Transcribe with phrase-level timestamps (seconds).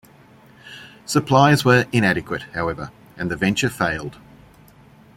[1.05, 4.17] Supplies were inadequate, however, and the venture failed.